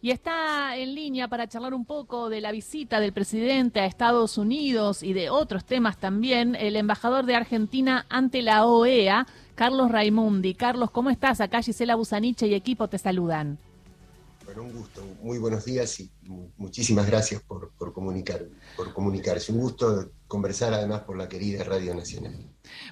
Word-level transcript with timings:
Y 0.00 0.12
está 0.12 0.76
en 0.76 0.94
línea 0.94 1.26
para 1.26 1.48
charlar 1.48 1.74
un 1.74 1.84
poco 1.84 2.28
de 2.28 2.40
la 2.40 2.52
visita 2.52 3.00
del 3.00 3.12
presidente 3.12 3.80
a 3.80 3.86
Estados 3.86 4.38
Unidos 4.38 5.02
y 5.02 5.12
de 5.12 5.28
otros 5.28 5.64
temas 5.64 5.98
también, 5.98 6.54
el 6.54 6.76
embajador 6.76 7.26
de 7.26 7.34
Argentina 7.34 8.06
ante 8.08 8.42
la 8.42 8.64
OEA, 8.64 9.26
Carlos 9.56 9.90
Raimundi. 9.90 10.54
Carlos, 10.54 10.92
¿cómo 10.92 11.10
estás? 11.10 11.40
Acá 11.40 11.62
Gisela 11.62 11.96
Busaniche 11.96 12.46
y 12.46 12.54
equipo 12.54 12.86
te 12.86 12.98
saludan. 12.98 13.58
Bueno, 14.44 14.62
un 14.62 14.72
gusto. 14.72 15.04
Muy 15.20 15.38
buenos 15.38 15.64
días 15.64 15.98
y 15.98 16.08
muchísimas 16.56 17.06
gracias 17.06 17.42
por, 17.42 17.72
comunicar, 17.92 18.46
por 18.76 18.92
comunicarse. 18.92 19.52
Un 19.52 19.60
gusto 19.60 20.10
conversar 20.26 20.74
además 20.74 21.00
por 21.00 21.16
la 21.16 21.28
querida 21.28 21.64
Radio 21.64 21.94
Nacional. 21.94 22.34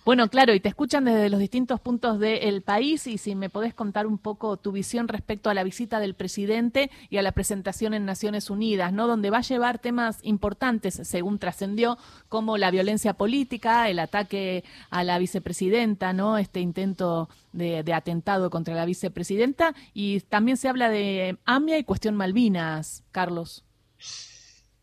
Bueno, 0.06 0.30
claro, 0.30 0.54
y 0.54 0.60
te 0.60 0.70
escuchan 0.70 1.04
desde 1.04 1.28
los 1.28 1.38
distintos 1.38 1.80
puntos 1.80 2.18
del 2.18 2.62
país 2.62 3.06
y 3.06 3.18
si 3.18 3.34
me 3.34 3.50
podés 3.50 3.74
contar 3.74 4.06
un 4.06 4.16
poco 4.16 4.56
tu 4.56 4.72
visión 4.72 5.06
respecto 5.06 5.50
a 5.50 5.54
la 5.54 5.64
visita 5.64 6.00
del 6.00 6.14
presidente 6.14 6.90
y 7.10 7.18
a 7.18 7.22
la 7.22 7.32
presentación 7.32 7.92
en 7.92 8.06
Naciones 8.06 8.48
Unidas, 8.48 8.94
¿no? 8.94 9.06
Donde 9.06 9.28
va 9.28 9.38
a 9.38 9.42
llevar 9.42 9.78
temas 9.78 10.18
importantes, 10.22 10.94
según 11.02 11.38
trascendió, 11.38 11.98
como 12.30 12.56
la 12.56 12.70
violencia 12.70 13.14
política, 13.14 13.90
el 13.90 13.98
ataque 13.98 14.64
a 14.88 15.04
la 15.04 15.18
vicepresidenta, 15.18 16.14
¿no? 16.14 16.38
Este 16.38 16.60
intento 16.60 17.28
de, 17.52 17.82
de 17.82 17.92
atentado 17.92 18.48
contra 18.48 18.74
la 18.74 18.86
vicepresidenta 18.86 19.74
y 19.92 20.20
también 20.20 20.56
se 20.56 20.68
habla 20.68 20.88
de 20.88 21.38
AMIA 21.44 21.78
y 21.78 21.84
cuestión 21.84 22.16
Malvinas, 22.16 23.04
Carlos. 23.16 23.64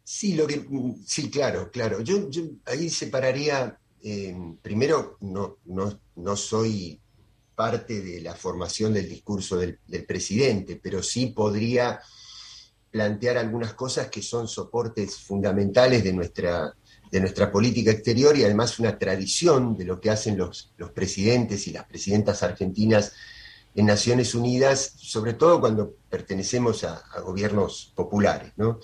Sí, 0.03 0.33
lo 0.33 0.47
que, 0.47 0.65
sí, 1.05 1.29
claro, 1.29 1.69
claro. 1.69 2.01
Yo, 2.01 2.29
ahí 2.65 2.89
separaría, 2.89 3.77
eh, 4.03 4.35
primero, 4.59 5.17
no, 5.21 5.57
no, 5.65 5.99
no, 6.15 6.35
soy 6.35 6.99
parte 7.53 8.01
de 8.01 8.21
la 8.21 8.33
formación 8.33 8.91
del 8.91 9.07
discurso 9.07 9.55
del, 9.57 9.77
presidente, 10.07 10.79
pero 10.81 11.03
sí 11.03 11.27
podría 11.27 11.99
plantear 12.89 13.37
algunas 13.37 13.75
cosas 13.75 14.07
que 14.07 14.23
son 14.23 14.47
soportes 14.47 15.15
fundamentales 15.17 16.03
de 16.03 16.13
nuestra, 16.13 16.73
de 17.11 17.19
nuestra 17.19 17.51
política 17.51 17.91
exterior 17.91 18.35
y 18.35 18.45
además 18.45 18.79
una 18.79 18.97
tradición 18.97 19.77
de 19.77 19.85
lo 19.85 20.01
que 20.01 20.09
hacen 20.09 20.39
los, 20.39 20.73
los 20.77 20.89
presidentes 20.89 21.67
y 21.67 21.71
las 21.71 21.85
presidentas 21.85 22.41
argentinas 22.41 23.13
en 23.75 23.85
Naciones 23.85 24.35
Unidas, 24.35 24.93
sobre 24.97 25.33
todo 25.33 25.59
cuando 25.59 25.95
pertenecemos 26.09 26.83
a, 26.83 26.97
a 27.13 27.21
gobiernos 27.21 27.91
populares. 27.95 28.53
¿no? 28.55 28.79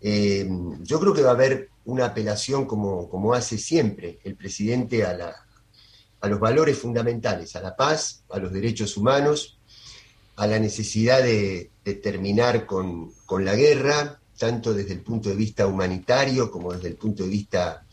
Eh, 0.00 0.48
yo 0.82 1.00
creo 1.00 1.14
que 1.14 1.22
va 1.22 1.30
a 1.30 1.34
haber 1.34 1.70
una 1.84 2.06
apelación, 2.06 2.66
como, 2.66 3.08
como 3.08 3.34
hace 3.34 3.58
siempre 3.58 4.18
el 4.24 4.36
presidente, 4.36 5.04
a, 5.04 5.14
la, 5.14 5.34
a 6.20 6.28
los 6.28 6.38
valores 6.38 6.78
fundamentales, 6.78 7.56
a 7.56 7.62
la 7.62 7.74
paz, 7.74 8.24
a 8.30 8.38
los 8.38 8.52
derechos 8.52 8.96
humanos, 8.96 9.58
a 10.36 10.46
la 10.46 10.58
necesidad 10.58 11.22
de, 11.22 11.70
terminar 12.02 12.66
con, 12.66 13.12
la 13.40 13.56
guerra, 13.56 14.20
tanto 14.38 14.74
desde 14.74 14.92
el 14.92 15.00
punto 15.00 15.30
de 15.30 15.34
vista 15.34 15.66
humanitario 15.66 16.50
como 16.50 16.74
desde 16.74 16.88
el 16.88 16.96
punto 16.96 17.22
de 17.24 17.30
vista 17.30 17.86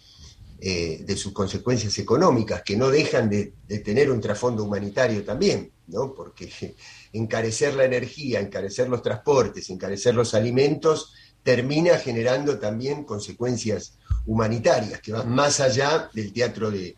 eh, 0.60 1.04
de 1.06 1.18
sus 1.18 1.34
consecuencias 1.34 1.98
económicas, 2.00 2.62
que 2.64 2.78
no 2.78 2.90
dejan 2.90 3.30
de, 3.30 3.54
tener 3.84 4.10
un 4.10 4.22
trasfondo 4.22 4.64
humanitario 4.64 5.24
también, 5.24 5.72
¿no? 5.88 6.14
porque 6.14 6.76
encarecer 7.14 7.76
la 7.76 7.86
energía, 7.86 8.40
encarecer 8.40 8.88
los 8.88 9.02
transportes, 9.02 9.70
encarecer 9.70 10.16
los 10.16 10.34
alimentos, 10.34 11.14
termina 11.44 11.98
generando 12.00 12.58
también 12.58 13.04
consecuencias 13.04 13.98
humanitarias 14.26 15.00
que 15.00 15.12
van 15.12 15.30
más 15.30 15.60
allá 15.60 16.10
del 16.14 16.34
teatro 16.34 16.72
de, 16.72 16.98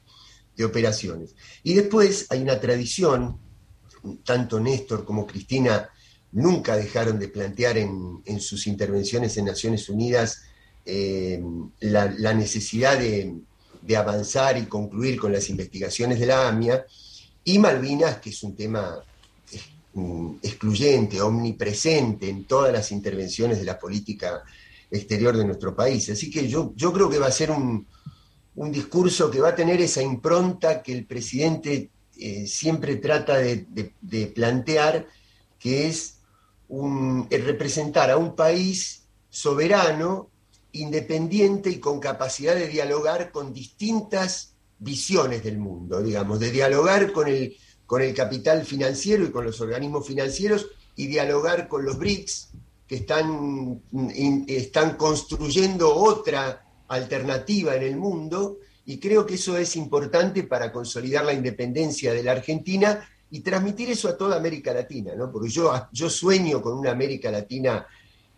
operaciones. 0.63 1.35
Y 1.61 1.75
después 1.75 2.25
hay 2.29 2.41
una 2.41 2.59
tradición, 2.59 3.39
tanto 4.23 4.59
Néstor 4.59 5.05
como 5.05 5.27
Cristina 5.27 5.89
nunca 6.31 6.75
dejaron 6.75 7.19
de 7.19 7.27
plantear 7.27 7.77
en, 7.77 8.39
sus 8.39 8.65
intervenciones 8.65 9.37
en 9.37 9.45
Naciones 9.45 9.87
Unidas 9.87 10.41
eh, 10.89 11.43
la, 11.81 12.33
necesidad 12.33 12.97
de, 12.97 13.35
avanzar 13.97 14.57
y 14.57 14.67
concluir 14.67 15.19
con 15.19 15.33
las 15.33 15.49
investigaciones 15.49 16.17
de 16.17 16.27
la 16.27 16.47
AMIA, 16.47 16.85
y 17.43 17.59
Malvinas, 17.59 18.19
que 18.19 18.29
es 18.29 18.41
un 18.43 18.55
tema 18.55 19.03
excluyente, 20.41 21.21
omnipresente 21.21 22.29
en 22.29 22.45
todas 22.45 22.71
las 22.71 22.93
intervenciones 22.93 23.59
de 23.59 23.65
la 23.65 23.77
política 23.77 24.43
exterior 24.89 25.35
de 25.35 25.43
nuestro 25.43 25.75
país. 25.75 26.09
Así 26.09 26.31
que 26.31 26.47
yo, 26.47 26.71
yo 26.75 26.93
creo 26.93 27.09
que 27.09 27.19
va 27.19 27.27
a 27.27 27.31
ser 27.31 27.51
un, 27.51 27.85
discurso 28.71 29.29
que 29.29 29.41
va 29.41 29.49
a 29.49 29.55
tener 29.55 29.81
esa 29.81 30.01
impronta 30.01 30.81
que 30.81 30.93
el 30.93 31.05
presidente 31.05 31.89
eh, 32.17 32.47
siempre 32.47 32.95
trata 32.95 33.37
de, 33.37 34.31
plantear, 34.33 35.05
que 35.59 35.87
es 35.87 36.19
un, 36.69 37.27
representar 37.29 38.09
a 38.09 38.17
un 38.17 38.37
país 38.37 39.03
soberano, 39.29 40.29
independiente 40.81 41.69
y 41.69 41.79
con 41.79 41.99
capacidad 41.99 42.55
de 42.55 42.67
dialogar 42.67 43.31
con 43.31 43.53
distintas 43.53 44.53
visiones 44.79 45.43
del 45.43 45.57
mundo, 45.57 46.01
digamos, 46.01 46.39
de 46.39 46.51
dialogar 46.51 47.11
con 47.11 47.27
el 47.27 47.55
con 47.87 48.01
el 48.01 48.13
capital 48.13 48.63
financiero 48.65 49.23
y 49.23 49.31
con 49.31 49.45
los 49.45 49.59
organismos 49.61 50.05
financieros 50.05 50.67
y 50.95 51.07
dialogar 51.07 51.67
con 51.67 51.85
los 51.85 51.97
BRICS, 51.97 52.49
que 52.85 52.97
están, 52.97 53.81
están 54.47 54.95
construyendo 54.97 55.95
otra 55.95 56.65
alternativa 56.89 57.75
en 57.75 57.83
el 57.83 57.95
mundo, 57.95 58.57
y 58.85 58.99
creo 58.99 59.25
que 59.25 59.35
eso 59.35 59.57
es 59.57 59.75
importante 59.75 60.43
para 60.43 60.71
consolidar 60.71 61.25
la 61.25 61.33
independencia 61.33 62.13
de 62.13 62.23
la 62.23 62.33
Argentina 62.33 63.07
y 63.29 63.41
transmitir 63.41 63.89
eso 63.89 64.07
a 64.07 64.17
toda 64.17 64.37
América 64.37 64.73
Latina, 64.73 65.13
¿no? 65.15 65.31
porque 65.31 65.49
yo, 65.49 65.73
yo 65.91 66.09
sueño 66.09 66.61
con 66.61 66.77
una 66.77 66.91
América 66.91 67.29
Latina 67.31 67.85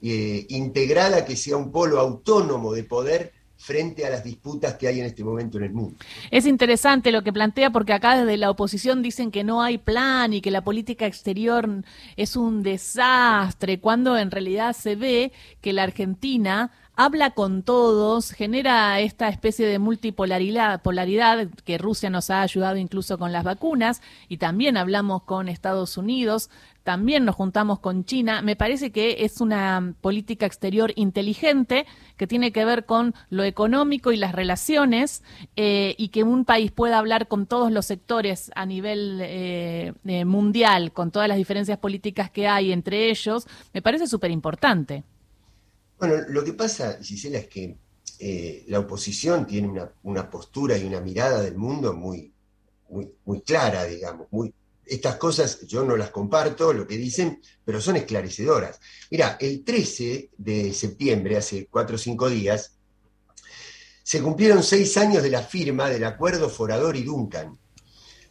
eh, 0.02 0.46
integrada 0.50 1.26
que 1.26 1.36
sea 1.36 1.58
un 1.58 1.72
polo 1.72 2.00
autónomo 2.00 2.74
de 2.74 2.84
poder 2.84 3.34
frente 3.60 4.06
a 4.06 4.10
las 4.10 4.24
disputas 4.24 4.76
que 4.76 4.88
hay 4.88 5.02
en 5.02 5.06
este 5.06 5.24
momento 5.24 5.58
en 5.58 5.66
el 5.66 5.74
mundo. 5.74 5.98
Es 6.32 6.46
interesante 6.46 7.12
lo 7.12 7.24
que 7.24 7.34
plantea 7.34 7.72
porque 7.72 7.92
acá 7.92 8.18
desde 8.18 8.38
la 8.38 8.50
oposición 8.50 9.04
dicen 9.04 9.32
que 9.32 9.44
no 9.44 9.62
hay 9.62 9.78
plan 9.78 10.34
y 10.34 10.40
que 10.40 10.50
la 10.50 10.64
política 10.64 11.06
exterior 11.06 11.68
es 12.16 12.38
un 12.38 12.64
desastre, 12.64 13.82
cuando 13.82 14.18
en 14.18 14.32
realidad 14.32 14.74
se 14.74 14.96
ve 14.96 15.34
que 15.60 15.74
la 15.74 15.84
Argentina 15.84 16.72
habla 16.96 17.32
con 17.32 17.64
todos, 17.64 18.32
genera 18.32 19.00
esta 19.00 19.30
especie 19.30 19.66
de 19.66 19.80
multipolaridad 19.80 20.82
polaridad 20.82 21.48
que 21.66 21.78
Rusia 21.78 22.10
nos 22.10 22.30
ha 22.30 22.42
ayudado 22.42 22.76
incluso 22.78 23.18
con 23.18 23.32
las 23.32 23.44
vacunas 23.44 24.02
y 24.28 24.38
también 24.38 24.76
hablamos 24.76 25.24
con 25.24 25.48
Estados 25.50 25.98
Unidos, 25.98 26.50
también 26.90 27.24
nos 27.24 27.36
juntamos 27.36 27.78
con 27.78 28.04
China. 28.04 28.42
Me 28.42 28.56
parece 28.56 28.92
que 28.92 29.18
es 29.24 29.42
una 29.42 29.94
política 30.02 30.48
exterior 30.48 30.92
inteligente 30.96 31.86
que 32.18 32.26
tiene 32.26 32.52
que 32.52 32.66
ver 32.66 32.86
con 32.86 33.14
lo 33.30 33.44
económico 33.44 34.12
y 34.12 34.18
las 34.18 34.34
relaciones 34.34 35.22
eh, 35.56 35.94
y 36.00 36.10
que 36.10 36.24
un 36.24 36.46
país 36.46 36.72
pueda 36.72 36.98
hablar 36.98 37.28
con 37.28 37.46
todos 37.46 37.72
los 37.72 37.86
sectores 37.86 38.50
a 38.56 38.66
nivel 38.66 39.20
eh, 39.22 39.94
eh, 40.04 40.26
mundial, 40.26 40.92
con 40.92 41.12
todas 41.12 41.28
las 41.28 41.38
diferencias 41.38 41.78
políticas 41.78 42.32
que 42.32 42.48
hay 42.48 42.72
entre 42.72 43.12
ellos, 43.12 43.46
me 43.72 43.84
parece 43.84 44.08
súper 44.08 44.32
importante. 44.32 45.04
Bueno, 46.00 46.16
lo 46.30 46.44
que 46.44 46.54
pasa, 46.54 46.98
Gisela, 47.04 47.38
es 47.38 47.50
que 47.50 47.78
la 48.68 48.80
oposición 48.80 49.46
tiene 49.46 49.80
una, 50.02 50.28
postura 50.28 50.76
y 50.76 50.86
una 50.86 51.02
mirada 51.02 51.44
del 51.44 51.56
mundo 51.56 51.94
muy, 51.94 52.34
muy, 52.90 53.12
muy 53.26 53.42
clara, 53.42 53.84
digamos, 53.84 54.26
muy, 54.32 54.52
estas 54.90 55.16
cosas 55.16 55.66
yo 55.68 55.84
no 55.84 55.96
las 55.96 56.10
comparto, 56.10 56.74
lo 56.74 56.88
que 56.88 56.98
dicen, 56.98 57.42
pero 57.64 57.80
son 57.80 57.96
esclarecedoras. 57.96 58.80
Mira, 59.12 59.38
el 59.40 59.64
13 59.64 60.32
de 60.38 60.74
septiembre, 60.74 61.38
hace 61.38 61.68
cuatro 61.68 61.96
o 61.96 62.00
cinco 62.00 62.30
días, 62.30 62.74
se 64.04 64.22
cumplieron 64.22 64.64
seis 64.64 64.98
años 64.98 65.22
de 65.22 65.30
la 65.30 65.44
firma 65.44 65.90
del 65.90 66.04
acuerdo 66.04 66.50
Forador 66.50 66.96
y 66.98 67.04
Duncan. 67.04 67.58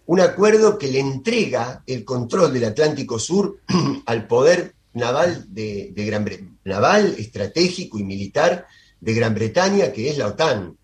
Un 0.06 0.20
acuerdo 0.20 0.78
que 0.78 0.88
le 0.88 0.98
entrega 0.98 1.84
el 1.86 2.04
control 2.04 2.52
del 2.52 2.64
Atlántico 2.64 3.18
Sur 3.18 3.60
al 4.06 4.26
poder 4.26 4.74
naval 4.94 5.44
de, 5.48 5.92
Gran 5.94 6.24
Bretaña, 6.24 6.58
naval, 6.64 7.14
estratégico 7.18 7.98
y 7.98 8.04
militar 8.04 8.66
de 9.00 9.14
Gran 9.14 9.34
Bretaña, 9.34 9.92
que 9.92 10.10
es 10.10 10.18
la 10.18 10.26
OTAN. 10.26 10.76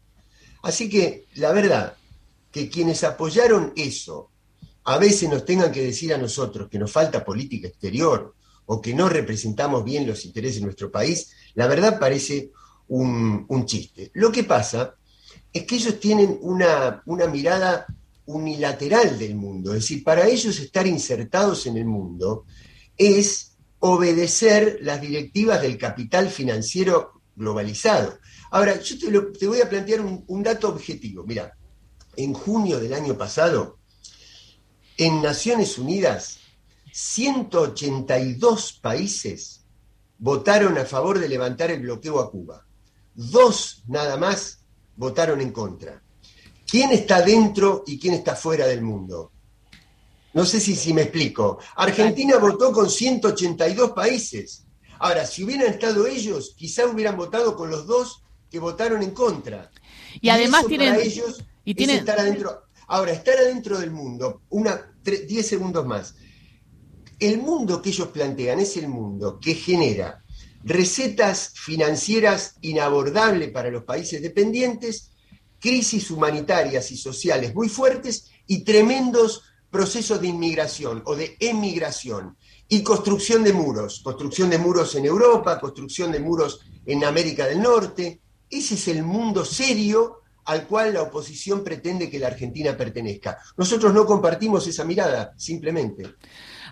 Así 0.62 0.88
que 0.88 1.26
la 1.34 1.52
verdad 1.52 1.96
que 2.52 2.68
quienes 2.68 3.02
apoyaron 3.02 3.72
eso 3.74 4.30
a 4.84 4.98
veces 4.98 5.28
nos 5.28 5.44
tengan 5.44 5.72
que 5.72 5.82
decir 5.82 6.12
a 6.12 6.18
nosotros 6.18 6.68
que 6.68 6.78
nos 6.78 6.92
falta 6.92 7.24
política 7.24 7.68
exterior 7.68 8.34
o 8.66 8.80
que 8.80 8.94
no 8.94 9.08
representamos 9.08 9.84
bien 9.84 10.06
los 10.06 10.24
intereses 10.24 10.56
de 10.56 10.66
nuestro 10.66 10.90
país, 10.90 11.32
la 11.54 11.66
verdad 11.66 11.98
parece 11.98 12.50
un, 12.88 13.46
chiste. 13.66 14.10
Lo 14.14 14.30
que 14.30 14.44
pasa 14.44 14.94
es 15.52 15.64
que 15.64 15.76
ellos 15.76 15.98
tienen 16.00 16.38
una, 16.42 17.02
una 17.06 17.26
mirada 17.26 17.86
unilateral 18.26 19.18
del 19.18 19.34
mundo, 19.36 19.72
es 19.72 19.80
decir, 19.80 20.04
para 20.04 20.26
ellos 20.26 20.58
estar 20.58 20.86
insertados 20.86 21.66
en 21.66 21.76
el 21.76 21.84
mundo 21.84 22.44
es 22.96 23.56
obedecer 23.80 24.78
las 24.82 25.00
directivas 25.00 25.60
del 25.60 25.76
capital 25.76 26.28
financiero 26.28 27.20
globalizado. 27.36 28.18
Ahora, 28.50 28.80
yo 28.80 28.96
te, 28.98 29.46
voy 29.46 29.60
a 29.60 29.68
plantear 29.68 30.00
un, 30.00 30.24
un 30.26 30.42
dato 30.42 30.68
objetivo. 30.68 31.24
Mira, 31.24 31.54
en 32.16 32.32
junio 32.32 32.78
del 32.78 32.94
año 32.94 33.18
pasado, 33.18 33.78
en 34.96 35.22
Naciones 35.22 35.78
Unidas, 35.78 36.38
182 36.92 38.72
países 38.80 39.64
votaron 40.18 40.78
a 40.78 40.84
favor 40.84 41.18
de 41.18 41.28
levantar 41.28 41.70
el 41.70 41.80
bloqueo 41.80 42.20
a 42.20 42.30
Cuba. 42.30 42.66
Dos 43.14 43.82
nada 43.88 44.16
más 44.16 44.60
votaron 44.96 45.40
en 45.40 45.52
contra. 45.52 46.02
¿Quién 46.66 46.92
está 46.92 47.22
dentro 47.22 47.84
y 47.86 47.98
quién 47.98 48.14
está 48.14 48.34
fuera 48.34 48.66
del 48.66 48.82
mundo? 48.82 49.32
No 50.32 50.44
sé 50.44 50.60
si, 50.60 50.74
si 50.74 50.92
me 50.92 51.02
explico. 51.02 51.58
Argentina 51.76 52.38
votó 52.38 52.72
con 52.72 52.90
182 52.90 53.92
países. 53.92 54.64
Ahora, 54.98 55.26
si 55.26 55.44
hubieran 55.44 55.72
estado 55.72 56.06
ellos, 56.06 56.54
quizá 56.56 56.86
hubieran 56.86 57.16
votado 57.16 57.56
con 57.56 57.70
los 57.70 57.86
dos 57.86 58.22
que 58.50 58.58
votaron 58.58 59.02
en 59.02 59.10
contra. 59.10 59.70
Y, 60.20 60.28
además 60.28 60.66
tienen... 60.66 60.94
ellos 60.94 61.42
y 61.64 61.74
tienen... 61.74 61.98
estar 61.98 62.18
adentro. 62.18 62.64
Ahora, 62.88 63.12
estar 63.12 63.36
adentro 63.36 63.78
del 63.78 63.90
mundo, 63.90 64.42
una, 64.50 64.94
10 65.02 65.46
segundos 65.46 65.86
más. 65.86 66.14
El 67.18 67.38
mundo 67.38 67.80
que 67.80 67.90
ellos 67.90 68.08
plantean 68.08 68.60
es 68.60 68.76
el 68.76 68.88
mundo 68.88 69.38
que 69.40 69.54
genera 69.54 70.24
recetas 70.64 71.52
financieras 71.54 72.56
inabordables 72.62 73.50
para 73.50 73.70
los 73.70 73.84
países 73.84 74.22
dependientes, 74.22 75.12
crisis 75.60 76.10
humanitarias 76.10 76.90
y 76.90 76.96
sociales 76.96 77.54
muy 77.54 77.68
fuertes 77.68 78.30
y 78.46 78.64
tremendos 78.64 79.42
procesos 79.70 80.20
de 80.20 80.28
inmigración 80.28 81.02
o 81.04 81.14
de 81.14 81.36
emigración 81.40 82.36
y 82.68 82.82
construcción 82.82 83.44
de 83.44 83.52
muros, 83.52 84.00
construcción 84.02 84.48
de 84.48 84.58
muros 84.58 84.94
en 84.94 85.04
Europa, 85.04 85.60
construcción 85.60 86.12
de 86.12 86.20
muros 86.20 86.60
en 86.86 87.04
América 87.04 87.46
del 87.46 87.60
Norte. 87.60 88.22
Ese 88.48 88.74
es 88.74 88.88
el 88.88 89.02
mundo 89.02 89.44
serio 89.44 90.20
al 90.44 90.66
cual 90.66 90.94
la 90.94 91.02
oposición 91.02 91.64
pretende 91.64 92.10
que 92.10 92.18
la 92.18 92.28
Argentina 92.28 92.76
pertenezca. 92.76 93.38
Nosotros 93.56 93.92
no 93.92 94.06
compartimos 94.06 94.66
esa 94.66 94.84
mirada, 94.84 95.32
simplemente. 95.36 96.14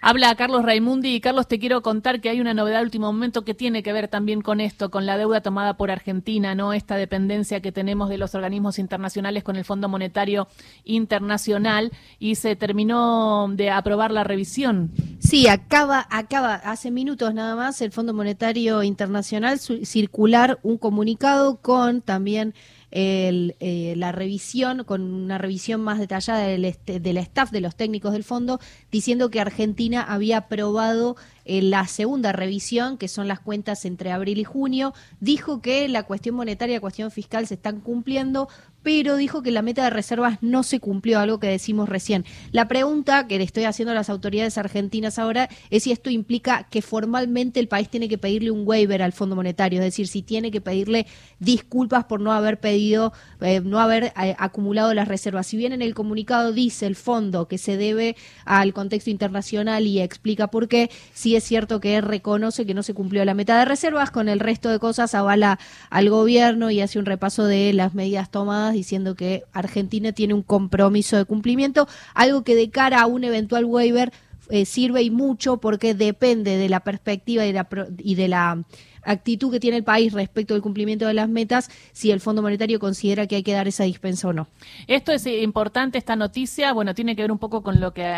Habla 0.05 0.35
Carlos 0.35 0.65
Raimundi 0.65 1.15
y 1.15 1.21
Carlos, 1.21 1.47
te 1.47 1.61
quiero 1.61 1.81
contar 1.81 2.21
que 2.21 2.29
hay 2.29 2.41
una 2.41 2.55
novedad 2.55 2.79
de 2.79 2.87
último 2.87 3.13
momento 3.13 3.45
que 3.45 3.55
tiene 3.55 3.85
que 3.85 3.93
ver 3.93 4.09
también 4.09 4.43
con 4.43 4.61
esto, 4.61 4.91
con 4.91 5.07
la 5.07 5.17
deuda 5.17 5.43
tomada 5.43 5.77
por 5.77 5.93
Argentina, 5.93 6.57
¿no? 6.57 6.73
Esta 6.73 6.97
dependencia 6.97 7.61
que 7.61 7.71
tenemos 7.71 8.09
de 8.09 8.19
los 8.19 8.35
organismos 8.35 8.81
internacionales 8.81 9.45
con 9.45 9.55
el 9.55 9.65
Fondo 9.65 9.89
Monetario 9.89 10.49
Internacional 10.83 11.93
y 12.19 12.35
se 12.35 12.57
terminó 12.57 13.47
de 13.55 13.71
aprobar 13.71 14.11
la 14.11 14.25
revisión. 14.25 14.91
Sí, 15.21 15.47
acaba, 15.47 16.05
acaba, 16.11 16.57
hace 16.57 16.91
minutos 16.91 17.33
nada 17.33 17.55
más 17.55 17.81
el 17.81 17.93
Fondo 17.93 18.13
Monetario 18.13 18.83
Internacional 18.83 19.61
circular 19.61 20.59
un 20.65 20.79
comunicado 20.79 21.59
con 21.61 22.01
también 22.01 22.55
el, 22.93 23.56
eh, 23.59 23.94
la 23.97 24.12
revisión, 24.12 24.85
con 24.85 25.03
una 25.03 25.39
revisión 25.39 25.81
más 25.81 25.99
detallada 25.99 26.47
del, 26.47 26.77
del 26.85 27.17
staff 27.17 27.50
de 27.50 27.61
los 27.61 27.75
técnicos 27.75 28.12
del 28.12 28.23
fondo, 28.23 28.61
diciendo 28.91 29.31
que 29.31 29.41
Argentina 29.41 30.03
había 30.03 30.37
aprobado 30.37 31.17
la 31.44 31.87
segunda 31.87 32.33
revisión, 32.33 32.99
que 32.99 33.09
son 33.09 33.29
las 33.29 33.41
cuentas 33.41 33.85
entre 33.85 34.12
abril 34.12 34.39
y 34.39 34.44
junio, 34.44 34.94
dijo 35.21 35.61
que 35.61 35.89
la 35.89 36.05
cuestión 36.05 36.35
monetaria 36.35 36.75
y 36.75 36.77
la 36.77 36.81
cuestión 36.81 37.11
fiscal 37.11 37.47
se 37.47 37.55
están 37.55 37.81
cumpliendo, 37.81 38.49
pero 38.83 39.17
dijo 39.17 39.43
que 39.43 39.50
la 39.50 39.62
meta 39.62 39.85
de 39.85 39.91
reservas 39.91 40.39
no 40.41 40.62
se 40.62 40.81
cumplió, 40.81 41.21
algo 41.21 41.39
que 41.39 41.47
decimos 41.47 41.89
recién. 41.89 42.25
La 42.50 42.69
pregunta 42.69 43.27
que 43.27 43.39
le 43.39 43.44
estoy 43.44 43.65
haciendo 43.65 43.93
a 43.93 43.94
las 43.94 44.11
autoridades 44.11 44.59
argentinas 44.59 45.19
ahora 45.19 45.49
es 45.71 45.85
si 45.85 45.93
esto 45.93 46.11
implica 46.11 46.65
que 46.65 46.83
formalmente 46.83 47.61
el 47.61 47.69
país 47.69 47.89
tiene 47.89 48.09
que 48.09 48.19
pedirle 48.19 48.50
un 48.50 48.67
waiver 48.67 49.03
al 49.03 49.12
Fondo 49.12 49.37
Monetario, 49.37 49.81
es 49.81 49.85
decir, 49.85 50.09
si 50.09 50.23
tiene 50.23 50.50
que 50.50 50.61
pedirle 50.61 51.06
disculpas 51.39 52.05
por 52.05 52.21
no 52.21 52.33
haber 52.33 52.61
pedido, 52.61 53.12
eh, 53.41 53.61
no 53.61 53.79
haber 53.79 54.12
eh, 54.21 54.35
acumulado 54.39 54.93
las 54.94 55.09
reservas. 55.09 55.47
Si 55.47 55.56
bien 55.56 55.73
en 55.73 55.83
el 55.83 55.94
comunicado 55.94 56.53
dice 56.53 56.87
el 56.87 56.97
fondo 56.97 57.47
que 57.47 57.59
se 57.59 57.77
debe 57.77 58.17
al 58.44 58.73
contexto 58.73 59.11
internacional 59.11 59.87
y 59.87 60.00
explica 60.00 60.49
por 60.49 60.69
qué, 60.69 60.91
si 61.12 61.31
es 61.37 61.44
cierto 61.44 61.81
que 61.81 62.00
reconoce 62.00 62.67
que 62.67 62.75
no 62.75 62.82
se 62.82 62.94
cumplió 62.94 63.25
la 63.25 63.34
meta 63.34 63.58
de 63.58 63.64
reservas, 63.64 64.11
con 64.11 64.29
el 64.29 64.40
resto 64.40 64.69
de 64.69 64.79
cosas 64.79 65.14
avala 65.14 65.58
al 65.90 66.11
gobierno 66.11 66.70
y 66.70 66.81
hace 66.81 66.99
un 66.99 67.06
repaso 67.06 67.44
de 67.44 67.73
las 67.73 67.94
medidas 67.94 68.31
tomadas 68.31 68.75
diciendo 68.75 69.14
que 69.14 69.44
Argentina 69.52 70.12
tiene 70.12 70.34
un 70.34 70.43
compromiso 70.43 71.17
de 71.17 71.25
cumplimiento, 71.25 71.88
algo 72.14 72.43
que 72.43 72.55
de 72.55 72.70
cara 72.70 73.00
a 73.02 73.06
un 73.06 73.25
eventual 73.25 73.64
waiver 73.64 74.12
eh, 74.50 74.67
sirve 74.67 75.02
y 75.02 75.11
mucho 75.11 75.58
porque 75.58 75.94
depende 75.94 76.56
de 76.56 76.69
la 76.69 76.81
perspectiva 76.81 77.46
y 77.46 77.55
y 77.99 78.14
de 78.17 78.29
la 78.29 78.64
actitud 79.03 79.51
que 79.51 79.61
tiene 79.61 79.79
el 79.79 79.85
país 79.85 80.13
respecto 80.13 80.55
del 80.55 80.63
cumplimiento 80.63 81.07
de 81.07 81.15
las 81.15 81.29
metas, 81.29 81.71
si 81.93 82.11
el 82.11 82.21
Fondo 82.21 82.43
Monetario 82.43 82.79
considera 82.79 83.27
que 83.27 83.37
hay 83.37 83.43
que 83.43 83.53
dar 83.53 83.69
esa 83.69 83.85
dispensa 83.85 84.29
o 84.29 84.33
no. 84.33 84.49
Esto 84.87 85.13
es 85.13 85.27
importante, 85.27 85.99
esta 85.99 86.17
noticia, 86.17 86.73
bueno, 86.73 86.95
tiene 86.95 87.17
que 87.17 87.23
ver 87.23 87.33
un 87.33 87.39
poco 87.39 87.63
con 87.63 87.81
lo 87.81 87.93
que 87.93 88.15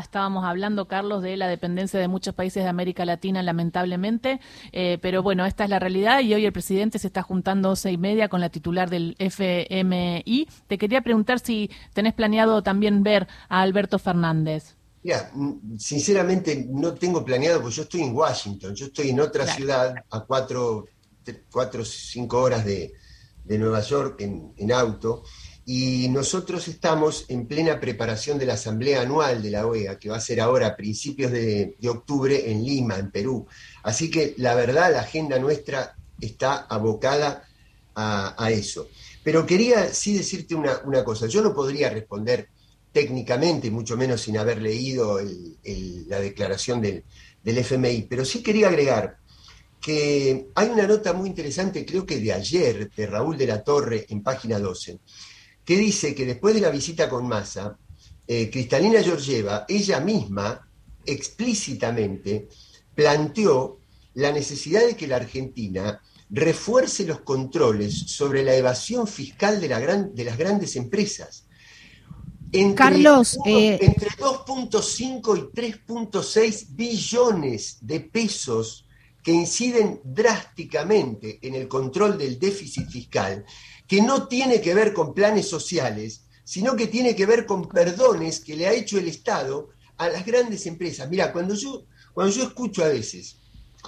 estábamos 0.00 0.44
hablando, 0.44 0.86
Carlos, 0.86 1.22
de 1.22 1.36
la 1.36 1.48
dependencia 1.48 2.00
de 2.00 2.08
muchos 2.08 2.34
países 2.34 2.62
de 2.62 2.68
América 2.68 3.04
Latina, 3.04 3.42
lamentablemente, 3.42 4.40
eh, 4.72 4.98
pero 5.00 5.22
bueno, 5.22 5.44
esta 5.44 5.64
es 5.64 5.70
la 5.70 5.78
realidad 5.78 6.20
y 6.20 6.34
hoy 6.34 6.44
el 6.44 6.52
presidente 6.52 6.98
se 6.98 7.06
está 7.06 7.22
juntando 7.22 7.70
once 7.70 7.90
y 7.90 7.98
media 7.98 8.28
con 8.28 8.40
la 8.40 8.48
titular 8.48 8.90
del 8.90 9.16
FMI. 9.18 10.48
Te 10.66 10.78
quería 10.78 11.00
preguntar 11.00 11.38
si 11.40 11.70
tenés 11.92 12.14
planeado 12.14 12.62
también 12.62 13.02
ver 13.02 13.26
a 13.48 13.62
Alberto 13.62 13.98
Fernández. 13.98 14.76
Mira, 15.02 15.30
mm, 15.32 15.78
sinceramente 15.78 16.66
no 16.68 16.94
tengo 16.94 17.24
planeado, 17.24 17.60
porque 17.60 17.76
yo 17.76 17.82
estoy 17.82 18.02
en 18.02 18.14
Washington, 18.14 18.74
yo 18.74 18.86
estoy 18.86 19.10
en 19.10 19.20
otra 19.20 19.46
ciudad 19.46 19.94
a 20.10 20.20
cuatro, 20.24 20.86
cuatro 21.50 21.84
cinco 21.84 22.40
horas 22.40 22.64
de, 22.64 22.92
Nueva 23.48 23.80
York 23.80 24.20
en, 24.22 24.72
auto, 24.72 25.22
y 25.64 26.08
nosotros 26.08 26.66
estamos 26.66 27.26
en 27.28 27.46
plena 27.46 27.78
preparación 27.78 28.38
de 28.38 28.46
la 28.46 28.54
Asamblea 28.54 29.02
Anual 29.02 29.40
de 29.40 29.50
la 29.52 29.66
OEA, 29.66 30.00
que 30.00 30.08
va 30.08 30.16
a 30.16 30.20
ser 30.20 30.40
ahora 30.40 30.66
a 30.66 30.76
principios 30.76 31.30
de, 31.30 31.76
octubre 31.88 32.50
en 32.50 32.64
Lima, 32.64 32.98
en 32.98 33.12
Perú. 33.12 33.46
Así 33.84 34.10
que 34.10 34.34
la 34.38 34.56
verdad, 34.56 34.90
la 34.90 35.02
agenda 35.02 35.38
nuestra 35.38 35.94
está 36.20 36.66
abocada 36.68 37.44
a, 37.94 38.50
eso. 38.50 38.88
Pero 39.22 39.46
quería 39.46 39.94
sí 39.94 40.16
decirte 40.16 40.56
una, 40.56 40.80
una 40.84 41.04
cosa, 41.04 41.28
yo 41.28 41.40
no 41.42 41.54
podría 41.54 41.88
responder 41.90 42.48
técnicamente, 42.96 43.70
mucho 43.70 43.94
menos 43.94 44.22
sin 44.22 44.38
haber 44.38 44.62
leído 44.62 45.20
la 46.08 46.18
declaración 46.18 46.80
del, 46.80 47.04
FMI, 47.44 48.06
pero 48.08 48.24
sí 48.24 48.42
quería 48.42 48.68
agregar 48.68 49.18
que 49.78 50.46
hay 50.54 50.68
una 50.70 50.86
nota 50.86 51.12
muy 51.12 51.28
interesante, 51.28 51.84
creo 51.84 52.06
que 52.06 52.18
de 52.18 52.32
ayer, 52.32 52.90
de 52.90 53.06
Raúl 53.06 53.36
de 53.36 53.48
la 53.48 53.62
Torre, 53.62 54.06
en 54.08 54.22
página 54.22 54.58
12, 54.58 54.98
que 55.62 55.76
dice 55.76 56.14
que 56.14 56.24
después 56.24 56.54
de 56.54 56.62
la 56.62 56.70
visita 56.70 57.06
con 57.06 57.28
Massa, 57.28 57.76
eh, 58.26 58.48
Cristalina 58.50 59.02
Georgieva, 59.02 59.66
ella 59.68 60.00
misma, 60.00 60.66
explícitamente, 61.04 62.48
planteó 62.94 63.78
la 64.14 64.32
necesidad 64.32 64.86
de 64.86 64.96
que 64.96 65.06
la 65.06 65.16
Argentina 65.16 66.00
refuerce 66.30 67.04
los 67.04 67.20
controles 67.20 67.94
sobre 68.06 68.42
la 68.42 68.54
evasión 68.54 69.06
fiscal 69.06 69.60
de 69.60 70.24
las 70.24 70.38
grandes 70.38 70.76
empresas. 70.76 71.45
Entre, 72.60 72.74
Carlos, 72.74 73.38
eh, 73.44 73.78
entre 73.82 74.08
2.5 74.10 75.36
y 75.36 75.40
3.6 75.54 76.66
billones 76.70 77.78
de 77.82 78.00
pesos 78.00 78.86
que 79.22 79.32
inciden 79.32 80.00
drásticamente 80.04 81.38
en 81.42 81.54
el 81.54 81.68
control 81.68 82.16
del 82.16 82.38
déficit 82.38 82.88
fiscal, 82.88 83.44
que 83.86 84.00
no 84.00 84.26
tiene 84.26 84.60
que 84.60 84.72
ver 84.72 84.94
con 84.94 85.12
planes 85.12 85.48
sociales, 85.48 86.22
sino 86.44 86.76
que 86.76 86.86
tiene 86.86 87.14
que 87.14 87.26
ver 87.26 87.44
con 87.44 87.68
perdones 87.68 88.40
que 88.40 88.56
le 88.56 88.66
ha 88.66 88.72
hecho 88.72 88.98
el 88.98 89.08
Estado 89.08 89.68
a 89.98 90.08
las 90.08 90.24
grandes 90.24 90.64
empresas. 90.66 91.10
Mira, 91.10 91.32
cuando 91.32 91.54
yo, 91.54 91.84
cuando 92.14 92.34
yo 92.34 92.44
escucho 92.44 92.84
a 92.84 92.88
veces 92.88 93.36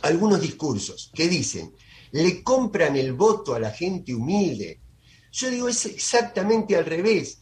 algunos 0.03 0.41
discursos 0.41 1.11
que 1.15 1.29
dicen, 1.29 1.73
le 2.13 2.43
compran 2.43 2.97
el 2.97 3.13
voto 3.15 3.55
a 3.55 3.61
la 3.61 3.71
gente 3.71 4.15
humilde, 4.15 4.81
yo 5.33 5.51
digo, 5.51 5.69
es 5.69 5.87
exactamente 5.87 6.77
al 6.77 6.85
revés 6.85 7.39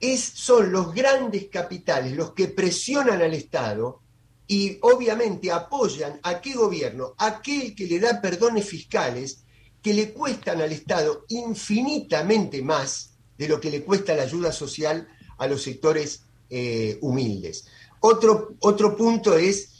es, 0.00 0.20
son 0.22 0.72
los 0.72 0.94
grandes 0.94 1.48
capitales 1.48 2.16
los 2.16 2.32
que 2.32 2.48
presionan 2.48 3.20
al 3.20 3.34
Estado 3.34 4.00
y 4.46 4.78
obviamente 4.80 5.52
apoyan 5.52 6.18
a 6.22 6.40
qué 6.40 6.54
gobierno, 6.54 7.14
aquel 7.18 7.74
que 7.74 7.86
le 7.86 8.00
da 8.00 8.20
perdones 8.20 8.66
fiscales 8.66 9.44
que 9.82 9.94
le 9.94 10.12
cuestan 10.12 10.60
al 10.60 10.72
Estado 10.72 11.24
infinitamente 11.28 12.62
más 12.62 13.14
de 13.38 13.48
lo 13.48 13.60
que 13.60 13.70
le 13.70 13.82
cuesta 13.84 14.14
la 14.14 14.24
ayuda 14.24 14.52
social 14.52 15.06
a 15.38 15.46
los 15.46 15.62
sectores 15.62 16.24
eh, 16.50 16.98
humildes. 17.00 17.66
Otro, 18.00 18.56
otro 18.60 18.96
punto 18.96 19.36
es 19.36 19.70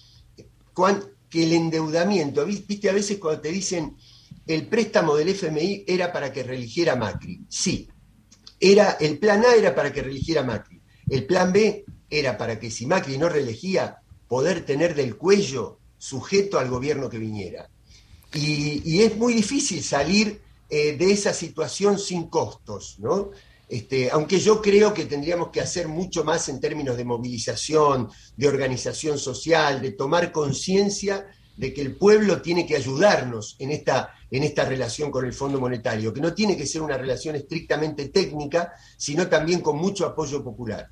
que 1.29 1.45
el 1.45 1.53
endeudamiento, 1.53 2.47
viste 2.47 2.89
a 2.89 2.93
veces 2.93 3.19
cuando 3.19 3.43
te 3.43 3.51
dicen 3.51 3.97
el 4.47 4.67
préstamo 4.67 5.15
del 5.15 5.29
FMI 5.29 5.85
era 5.87 6.13
para 6.13 6.33
que 6.33 6.43
religiera 6.43 6.97
Macri. 6.97 7.45
Sí, 7.49 7.89
era, 8.61 8.99
el 9.01 9.19
plan 9.19 9.45
A 9.45 9.55
era 9.55 9.75
para 9.75 9.93
que 9.93 10.03
religiera 10.03 10.43
Macri. 10.43 10.81
El 11.09 11.27
plan 11.27 11.53
B 11.53 11.85
era 12.09 12.37
para 12.37 12.61
que 12.61 12.71
si 12.71 12.87
Macri 12.87 13.17
no 13.19 13.29
reelegía, 13.29 13.97
poder 14.29 14.65
tener 14.65 14.95
del 14.95 15.17
cuello 15.17 15.79
sujeto 15.99 16.59
al 16.59 16.69
gobierno 16.69 17.09
que 17.09 17.19
viniera. 17.19 17.69
Y, 18.33 19.03
es 19.03 19.17
muy 19.17 19.35
difícil 19.35 19.83
salir 19.83 20.41
eh, 20.69 20.97
de 20.97 21.13
esa 21.13 21.33
situación 21.33 21.99
sin 21.99 22.29
costos, 22.29 22.97
¿no? 23.01 23.31
Este, 23.69 24.11
aunque 24.11 24.41
yo 24.41 24.61
creo 24.61 24.93
que 24.93 25.05
tendríamos 25.05 25.51
que 25.51 25.61
hacer 25.61 25.87
mucho 25.89 26.25
más 26.25 26.49
en 26.49 26.61
términos 26.61 26.97
de 26.97 27.05
movilización, 27.05 28.09
de 28.37 28.49
organización 28.49 29.17
social, 29.19 29.81
de 29.81 29.93
tomar 29.93 30.33
conciencia 30.33 31.27
de 31.61 31.75
que 31.75 31.83
el 31.83 31.95
pueblo 31.95 32.41
tiene 32.41 32.67
que 32.67 32.75
ayudarnos 32.75 33.57
en 33.59 33.71
esta, 33.71 34.15
en 34.31 34.45
esta 34.45 34.65
relación 34.65 35.11
con 35.11 35.27
el 35.27 35.35
Fondo 35.35 35.61
Monetario, 35.61 36.11
que 36.11 36.21
no 36.23 36.33
tiene 36.33 36.57
que 36.57 36.67
ser 36.67 36.81
una 36.81 36.97
relación 36.97 37.37
estrictamente 37.37 38.09
técnica, 38.09 38.73
sino 38.97 39.29
también 39.29 39.61
con 39.61 39.77
mucho 39.77 40.07
apoyo 40.07 40.43
popular. 40.43 40.89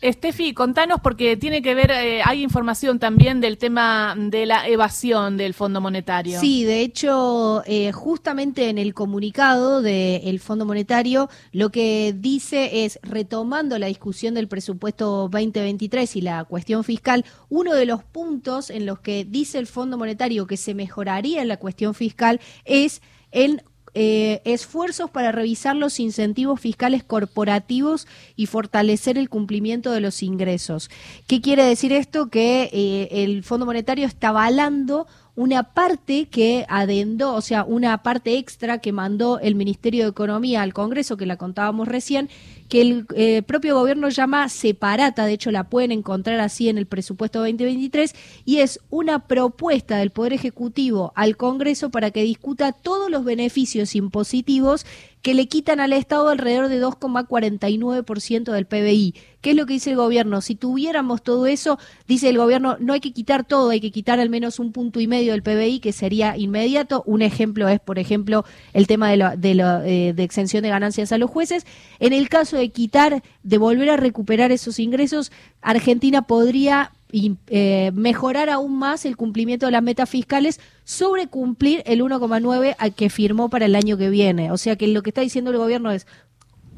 Estefi, 0.00 0.54
contanos 0.54 1.00
porque 1.02 1.36
tiene 1.36 1.60
que 1.60 1.74
ver, 1.74 1.90
eh, 1.90 2.22
hay 2.24 2.44
información 2.44 3.00
también 3.00 3.40
del 3.40 3.58
tema 3.58 4.14
de 4.16 4.46
la 4.46 4.68
evasión 4.68 5.36
del 5.36 5.54
Fondo 5.54 5.80
Monetario. 5.80 6.38
Sí, 6.38 6.62
de 6.62 6.82
hecho, 6.82 7.64
eh, 7.66 7.90
justamente 7.90 8.68
en 8.68 8.78
el 8.78 8.94
comunicado 8.94 9.82
del 9.82 10.38
Fondo 10.38 10.64
Monetario, 10.64 11.28
lo 11.50 11.70
que 11.70 12.14
dice 12.16 12.84
es, 12.84 13.00
retomando 13.02 13.76
la 13.78 13.88
discusión 13.88 14.34
del 14.34 14.46
presupuesto 14.46 15.28
2023 15.28 16.14
y 16.14 16.20
la 16.20 16.44
cuestión 16.44 16.84
fiscal, 16.84 17.24
uno 17.48 17.74
de 17.74 17.86
los 17.86 18.04
puntos 18.04 18.70
en 18.70 18.86
los 18.86 19.00
que 19.00 19.24
dice 19.24 19.58
el 19.58 19.66
Fondo 19.66 19.98
Monetario 19.98 20.46
que 20.46 20.56
se 20.56 20.74
mejoraría 20.74 21.42
en 21.42 21.48
la 21.48 21.56
cuestión 21.56 21.94
fiscal 21.94 22.40
es 22.64 23.02
en 23.32 23.62
eh, 23.94 24.40
esfuerzos 24.44 25.10
para 25.10 25.32
revisar 25.32 25.76
los 25.76 26.00
incentivos 26.00 26.60
fiscales 26.60 27.04
corporativos 27.04 28.06
y 28.36 28.46
fortalecer 28.46 29.18
el 29.18 29.28
cumplimiento 29.28 29.92
de 29.92 30.00
los 30.00 30.22
ingresos. 30.22 30.90
¿Qué 31.26 31.40
quiere 31.40 31.64
decir 31.64 31.92
esto? 31.92 32.28
Que 32.28 32.70
eh, 32.72 33.08
el 33.24 33.42
Fondo 33.42 33.66
Monetario 33.66 34.06
está 34.06 34.28
avalando 34.28 35.06
una 35.38 35.62
parte 35.62 36.26
que 36.26 36.66
adendó, 36.68 37.32
o 37.32 37.40
sea, 37.40 37.62
una 37.62 38.02
parte 38.02 38.38
extra 38.38 38.78
que 38.78 38.90
mandó 38.90 39.38
el 39.38 39.54
Ministerio 39.54 40.02
de 40.02 40.10
Economía 40.10 40.62
al 40.62 40.74
Congreso, 40.74 41.16
que 41.16 41.26
la 41.26 41.36
contábamos 41.36 41.86
recién, 41.86 42.28
que 42.68 42.80
el 42.80 43.06
eh, 43.14 43.42
propio 43.42 43.76
gobierno 43.76 44.08
llama 44.08 44.48
separata, 44.48 45.26
de 45.26 45.34
hecho 45.34 45.52
la 45.52 45.68
pueden 45.68 45.92
encontrar 45.92 46.40
así 46.40 46.68
en 46.68 46.76
el 46.76 46.86
presupuesto 46.86 47.38
2023, 47.38 48.16
y 48.44 48.58
es 48.58 48.80
una 48.90 49.28
propuesta 49.28 49.98
del 49.98 50.10
Poder 50.10 50.32
Ejecutivo 50.32 51.12
al 51.14 51.36
Congreso 51.36 51.90
para 51.90 52.10
que 52.10 52.24
discuta 52.24 52.72
todos 52.72 53.08
los 53.08 53.22
beneficios 53.22 53.94
impositivos 53.94 54.86
que 55.22 55.34
le 55.34 55.48
quitan 55.48 55.80
al 55.80 55.92
Estado 55.92 56.28
alrededor 56.28 56.68
de 56.68 56.82
2,49% 56.82 58.52
del 58.52 58.66
PBI. 58.66 59.14
¿Qué 59.40 59.50
es 59.50 59.56
lo 59.56 59.66
que 59.66 59.74
dice 59.74 59.90
el 59.90 59.96
gobierno? 59.96 60.40
Si 60.40 60.54
tuviéramos 60.54 61.22
todo 61.22 61.46
eso, 61.46 61.78
dice 62.06 62.28
el 62.28 62.38
gobierno, 62.38 62.76
no 62.80 62.92
hay 62.92 63.00
que 63.00 63.12
quitar 63.12 63.44
todo, 63.44 63.70
hay 63.70 63.80
que 63.80 63.92
quitar 63.92 64.18
al 64.20 64.30
menos 64.30 64.58
un 64.58 64.72
punto 64.72 65.00
y 65.00 65.06
medio 65.06 65.32
del 65.32 65.42
PBI, 65.42 65.80
que 65.80 65.92
sería 65.92 66.36
inmediato. 66.36 67.02
Un 67.06 67.22
ejemplo 67.22 67.68
es, 67.68 67.80
por 67.80 67.98
ejemplo, 67.98 68.44
el 68.72 68.86
tema 68.86 69.10
de, 69.10 69.36
de, 69.36 69.50
eh, 69.86 70.12
de 70.12 70.22
exención 70.22 70.62
de 70.62 70.70
ganancias 70.70 71.12
a 71.12 71.18
los 71.18 71.30
jueces. 71.30 71.66
En 72.00 72.12
el 72.12 72.28
caso 72.28 72.56
de 72.56 72.70
quitar, 72.70 73.22
de 73.42 73.58
volver 73.58 73.90
a 73.90 73.96
recuperar 73.96 74.50
esos 74.52 74.78
ingresos, 74.78 75.30
Argentina 75.62 76.22
podría 76.22 76.92
y 77.10 77.36
eh, 77.46 77.90
mejorar 77.94 78.50
aún 78.50 78.78
más 78.78 79.04
el 79.04 79.16
cumplimiento 79.16 79.66
de 79.66 79.72
las 79.72 79.82
metas 79.82 80.08
fiscales 80.08 80.60
sobre 80.84 81.26
cumplir 81.26 81.82
el 81.86 82.02
1,9 82.02 82.76
al 82.78 82.94
que 82.94 83.10
firmó 83.10 83.48
para 83.48 83.66
el 83.66 83.74
año 83.74 83.96
que 83.96 84.10
viene. 84.10 84.50
O 84.52 84.56
sea 84.56 84.76
que 84.76 84.88
lo 84.88 85.02
que 85.02 85.10
está 85.10 85.22
diciendo 85.22 85.50
el 85.50 85.56
gobierno 85.56 85.90
es 85.90 86.06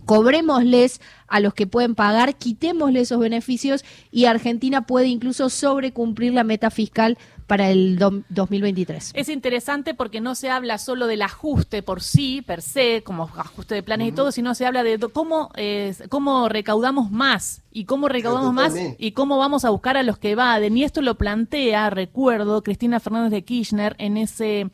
cobrémosles 0.07 1.01
a 1.29 1.39
los 1.39 1.55
que 1.55 1.69
pueden 1.69 1.95
pagar, 1.95 2.35
quitémosle 2.35 3.01
esos 3.01 3.21
beneficios 3.21 3.85
y 4.11 4.25
Argentina 4.25 4.87
puede 4.87 5.07
incluso 5.07 5.49
sobrecumplir 5.51 6.33
la 6.33 6.43
meta 6.43 6.71
fiscal 6.71 7.17
para 7.51 7.69
el 7.69 7.99
2023. 7.99 9.11
Es 9.13 9.29
interesante 9.29 9.93
porque 9.93 10.21
no 10.21 10.37
se 10.37 10.51
habla 10.51 10.79
solo 10.79 11.09
del 11.09 11.21
ajuste 11.21 11.83
por 11.83 12.01
sí, 12.01 12.43
per 12.43 12.63
se, 12.63 13.03
como 13.03 13.25
ajuste 13.25 13.75
de 13.75 13.83
planes 13.83 14.07
y 14.07 14.13
todo, 14.13 14.31
sino 14.31 14.55
se 14.55 14.67
habla 14.67 14.85
de 14.85 15.01
cómo, 15.13 15.51
eh, 15.57 15.93
cómo 16.11 16.49
recaudamos 16.49 17.11
más 17.11 17.63
y 17.73 17.87
cómo 17.87 18.09
recaudamos 18.09 18.55
más 18.55 18.75
y 18.99 19.11
cómo 19.11 19.37
vamos 19.37 19.65
a 19.65 19.71
buscar 19.71 19.97
a 19.97 20.05
los 20.05 20.17
que 20.17 20.31
evaden. 20.31 20.77
Y 20.77 20.85
esto 20.85 21.03
lo 21.03 21.17
plantea, 21.17 21.91
recuerdo, 21.91 22.63
Cristina 22.63 23.01
Fernández 23.01 23.33
de 23.33 23.43
Kirchner 23.43 23.97
en 23.99 24.17
ese 24.17 24.71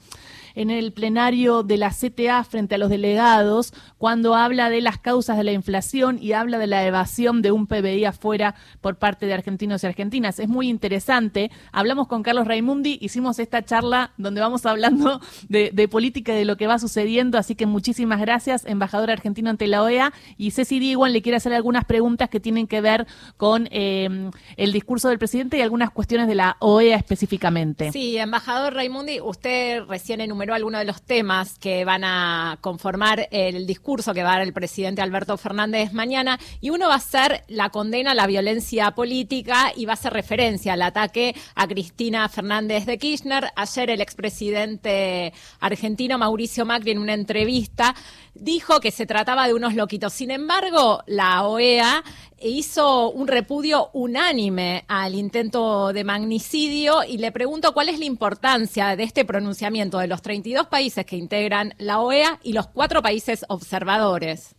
en 0.56 0.70
el 0.70 0.92
plenario 0.92 1.62
de 1.62 1.76
la 1.76 1.90
CTA 1.90 2.42
frente 2.42 2.74
a 2.74 2.78
los 2.78 2.90
delegados 2.90 3.72
cuando 3.98 4.34
habla 4.34 4.70
de 4.70 4.80
las 4.80 4.98
causas 4.98 5.36
de 5.36 5.44
la 5.44 5.52
inflación 5.52 6.18
y 6.20 6.32
habla 6.32 6.58
de 6.58 6.66
la 6.66 6.84
evasión 6.84 7.42
de 7.42 7.52
un 7.52 7.66
PBI 7.66 8.06
afuera 8.06 8.56
por 8.80 8.96
parte 8.96 9.26
de 9.26 9.34
argentinos 9.34 9.84
y 9.84 9.86
argentinas. 9.86 10.38
Es 10.40 10.48
muy 10.48 10.68
interesante. 10.68 11.50
Hablamos 11.72 12.08
con 12.08 12.22
Carlos 12.22 12.46
Raimundi, 12.46 12.98
hicimos 13.00 13.38
esta 13.38 13.64
charla 13.64 14.12
donde 14.16 14.40
vamos 14.40 14.66
hablando 14.66 15.20
de, 15.48 15.88
política 15.88 16.32
y 16.32 16.38
de 16.38 16.44
lo 16.44 16.56
que 16.56 16.66
va 16.66 16.78
sucediendo, 16.78 17.38
así 17.38 17.54
que 17.54 17.66
muchísimas 17.66 18.20
gracias, 18.20 18.64
embajador 18.64 19.10
argentino 19.10 19.50
ante 19.50 19.66
la 19.66 19.82
OEA. 19.82 20.12
Y 20.38 20.50
Ceci 20.50 20.78
Diwan 20.78 21.12
le 21.12 21.22
quiere 21.22 21.36
hacer 21.36 21.52
algunas 21.52 21.84
preguntas 21.84 22.28
que 22.30 22.40
tienen 22.40 22.66
que 22.66 22.80
ver 22.80 23.06
con 23.36 23.68
eh, 23.70 24.30
el 24.56 24.72
discurso 24.72 25.10
del 25.10 25.18
presidente 25.18 25.58
y 25.58 25.60
algunas 25.60 25.90
cuestiones 25.90 26.28
de 26.28 26.34
la 26.34 26.56
OEA 26.60 26.96
específicamente. 26.96 27.92
Sí, 27.92 28.16
embajador 28.16 28.74
Raimundi, 28.74 29.20
usted 29.20 29.84
recién 29.84 30.20
enumeró 30.20 30.45
algunos 30.54 30.80
de 30.80 30.84
los 30.84 31.02
temas 31.02 31.58
que 31.58 31.84
van 31.84 32.04
a 32.04 32.58
conformar 32.60 33.28
el 33.30 33.66
discurso 33.66 34.14
que 34.14 34.22
va 34.22 34.30
a 34.30 34.38
dar 34.38 34.42
el 34.42 34.52
presidente 34.52 35.02
Alberto 35.02 35.36
Fernández 35.36 35.92
mañana, 35.92 36.38
y 36.60 36.70
uno 36.70 36.88
va 36.88 36.96
a 36.96 37.00
ser 37.00 37.44
la 37.48 37.70
condena 37.70 38.12
a 38.12 38.14
la 38.14 38.26
violencia 38.26 38.90
política 38.92 39.72
y 39.76 39.86
va 39.86 39.94
a 39.94 39.96
ser 39.96 40.12
referencia 40.12 40.74
al 40.74 40.82
ataque 40.82 41.34
a 41.54 41.66
Cristina 41.66 42.28
Fernández 42.28 42.86
de 42.86 42.98
Kirchner. 42.98 43.50
Ayer 43.56 43.90
el 43.90 44.00
expresidente 44.00 45.32
argentino 45.60 46.18
Mauricio 46.18 46.64
Macri 46.64 46.92
en 46.92 46.98
una 46.98 47.14
entrevista 47.14 47.94
dijo 48.34 48.80
que 48.80 48.90
se 48.90 49.06
trataba 49.06 49.46
de 49.46 49.54
unos 49.54 49.74
loquitos. 49.74 50.12
Sin 50.12 50.30
embargo, 50.30 51.02
la 51.06 51.44
OEA 51.44 52.02
hizo 52.40 53.10
un 53.10 53.28
repudio 53.28 53.90
unánime 53.92 54.84
al 54.88 55.14
intento 55.14 55.92
de 55.92 56.04
magnicidio 56.04 57.02
y 57.04 57.18
le 57.18 57.32
pregunto 57.32 57.72
cuál 57.72 57.88
es 57.88 57.98
la 57.98 58.04
importancia 58.04 58.94
de 58.96 59.04
este 59.04 59.24
pronunciamiento 59.24 59.98
de 59.98 60.06
los 60.06 60.22
32 60.22 60.66
países 60.66 61.06
que 61.06 61.16
integran 61.16 61.74
la 61.78 62.00
OEA 62.00 62.40
y 62.42 62.52
los 62.52 62.66
cuatro 62.66 63.02
países 63.02 63.44
observadores. 63.48 64.54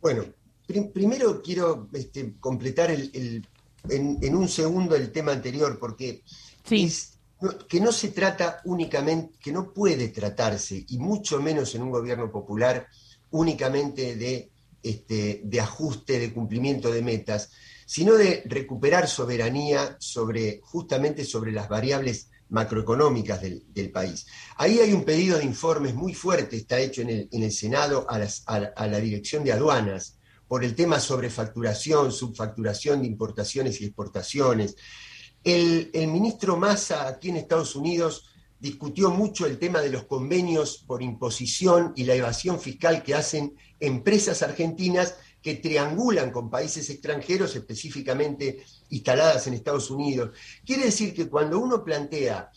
Bueno, 0.00 0.24
primero 0.92 1.42
quiero 1.42 1.88
este, 1.92 2.34
completar 2.38 2.90
en, 2.90 4.34
un 4.34 4.48
segundo 4.48 4.94
el 4.94 5.10
tema 5.10 5.32
anterior 5.32 5.78
porque 5.78 6.22
que 7.68 7.80
no 7.80 7.92
se 7.92 8.08
trata 8.08 8.60
únicamente, 8.64 9.34
que 9.40 9.52
no 9.52 9.72
puede 9.72 10.08
tratarse, 10.08 10.84
y 10.88 10.98
mucho 10.98 11.40
menos 11.40 11.74
en 11.74 11.82
un 11.82 11.90
gobierno 11.90 12.30
popular, 12.30 12.86
únicamente 13.30 14.16
de 14.16 14.50
este, 14.88 15.40
de 15.44 15.60
ajuste, 15.60 16.18
de 16.18 16.32
cumplimiento 16.32 16.90
de 16.90 17.02
metas, 17.02 17.50
sino 17.86 18.14
de 18.14 18.42
recuperar 18.46 19.08
soberanía 19.08 19.96
sobre, 19.98 20.60
justamente 20.62 21.24
sobre 21.24 21.52
las 21.52 21.68
variables 21.68 22.30
macroeconómicas 22.48 23.40
del, 23.42 23.90
país. 23.90 24.26
Ahí 24.56 24.78
hay 24.78 24.92
un 24.92 25.04
pedido 25.04 25.38
de 25.38 25.44
informes 25.44 25.94
muy 25.94 26.14
fuerte, 26.14 26.56
está 26.56 26.78
hecho 26.78 27.02
en 27.02 27.28
el, 27.30 27.52
Senado 27.52 28.06
a, 28.08 28.86
la 28.86 28.98
Dirección 28.98 29.42
de 29.42 29.52
Aduanas, 29.52 30.18
por 30.46 30.62
el 30.62 30.76
tema 30.76 31.00
sobre 31.00 31.30
facturación, 31.30 32.12
subfacturación 32.12 33.00
de 33.00 33.08
importaciones 33.08 33.80
y 33.80 33.86
exportaciones. 33.86 34.76
El, 35.42 35.90
el 35.92 36.06
ministro 36.06 36.56
Massa 36.56 37.08
aquí 37.08 37.30
en 37.30 37.36
Estados 37.36 37.74
Unidos 37.74 38.28
discutió 38.58 39.10
mucho 39.10 39.46
el 39.46 39.58
tema 39.58 39.80
de 39.80 39.90
los 39.90 40.04
convenios 40.04 40.84
por 40.86 41.02
imposición 41.02 41.92
y 41.96 42.04
la 42.04 42.14
evasión 42.14 42.58
fiscal 42.58 43.02
que 43.02 43.14
hacen 43.14 43.54
empresas 43.80 44.42
argentinas 44.42 45.16
que 45.42 45.54
triangulan 45.54 46.32
con 46.32 46.50
países 46.50 46.90
extranjeros, 46.90 47.54
específicamente 47.54 48.64
instaladas 48.90 49.46
en 49.46 49.54
Estados 49.54 49.90
Unidos. 49.90 50.30
Quiere 50.64 50.86
decir 50.86 51.14
que 51.14 51.28
cuando 51.28 51.60
uno 51.60 51.84
plantea 51.84 52.50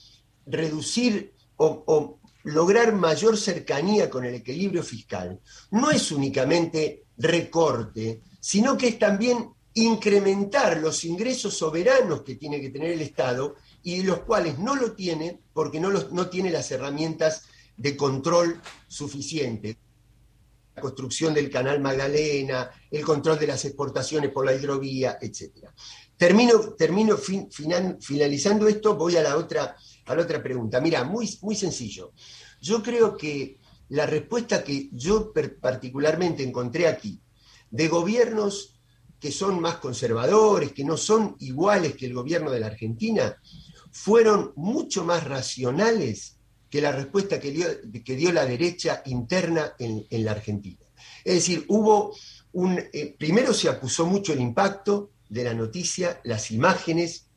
reducir 0.45 1.33
o, 1.57 2.19
lograr 2.45 2.93
mayor 2.95 3.37
cercanía 3.37 4.09
con 4.09 4.25
el 4.25 4.35
equilibrio 4.35 4.81
fiscal, 4.81 5.39
no 5.71 5.91
es 5.91 6.11
únicamente 6.11 7.03
recorte, 7.17 8.21
sino 8.39 8.77
que 8.77 8.87
es 8.87 8.97
también 8.97 9.49
incrementar 9.73 10.77
los 10.77 11.03
ingresos 11.05 11.55
soberanos 11.55 12.23
que 12.23 12.35
tiene 12.35 12.59
que 12.59 12.69
tener 12.69 12.91
el 12.91 13.01
Estado 13.01 13.55
y 13.83 14.03
los 14.03 14.19
cuales 14.19 14.59
no 14.59 14.75
lo 14.75 14.93
tiene 14.93 15.39
porque 15.53 15.79
no, 15.79 15.89
no 15.89 16.29
tiene 16.29 16.51
las 16.51 16.71
herramientas 16.71 17.43
de 17.77 17.95
control 17.95 18.61
suficiente. 18.87 19.77
La 20.75 20.81
construcción 20.81 21.33
del 21.33 21.49
canal 21.49 21.79
Magdalena, 21.79 22.69
el 22.91 23.03
control 23.03 23.39
de 23.39 23.47
las 23.47 23.65
exportaciones 23.65 24.31
por 24.31 24.45
la 24.45 24.53
hidrovía, 24.53 25.17
etc. 25.21 25.69
Termino, 26.15 26.73
termino 26.73 27.17
finalizando 27.17 28.67
esto, 28.67 28.95
voy 28.95 29.15
a 29.15 29.23
la 29.23 29.37
otra, 29.37 29.75
a 30.05 30.15
la 30.15 30.21
otra 30.21 30.43
pregunta. 30.43 30.81
Mira, 30.81 31.03
muy, 31.03 31.37
muy 31.41 31.55
sencillo. 31.55 32.13
Yo 32.61 32.83
creo 32.83 33.15
que 33.15 33.57
la 33.89 34.05
respuesta 34.05 34.63
que 34.63 34.89
yo 34.91 35.31
particularmente 35.61 36.43
encontré 36.43 36.87
aquí, 36.87 37.21
de 37.71 37.87
gobiernos 37.87 38.79
que 39.19 39.31
son 39.31 39.59
más 39.59 39.75
conservadores, 39.75 40.71
que 40.71 40.85
no 40.85 40.95
son 40.95 41.35
iguales 41.39 41.95
que 41.95 42.05
el 42.05 42.13
gobierno 42.13 42.51
de 42.51 42.59
la 42.59 42.67
Argentina, 42.67 43.35
fueron 43.91 44.53
mucho 44.55 45.03
más 45.03 45.23
racionales 45.23 46.37
que 46.69 46.81
la 46.81 46.91
respuesta 46.91 47.39
que 47.39 47.51
dio, 47.51 47.65
que 48.03 48.15
dio 48.15 48.31
la 48.31 48.45
derecha 48.45 49.01
interna 49.05 49.73
en, 49.79 50.05
la 50.23 50.31
Argentina. 50.31 50.85
Es 51.23 51.35
decir, 51.35 51.65
hubo 51.67 52.15
un... 52.53 52.79
Eh, 52.93 53.15
primero 53.17 53.53
se 53.53 53.69
acusó 53.69 54.05
mucho 54.05 54.33
el 54.33 54.41
impacto 54.41 55.11
de 55.27 55.43
la 55.43 55.53
noticia, 55.53 56.19
las 56.23 56.51
imágenes. 56.51 57.27